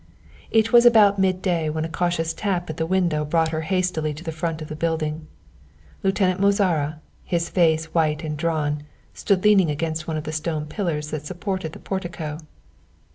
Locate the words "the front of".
4.23-4.67